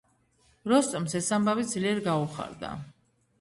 როსტომს 0.71 1.13
ეს 1.19 1.27
ამბავი 1.37 1.67
ძლიერ 1.75 2.01
გაუხარდა. 2.09 2.73